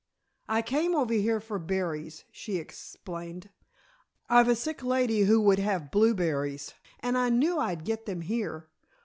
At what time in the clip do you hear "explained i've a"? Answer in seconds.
2.57-4.55